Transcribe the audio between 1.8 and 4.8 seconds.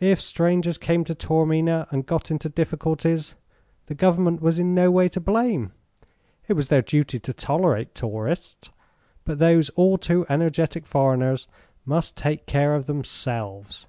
and got into difficulties, the government was in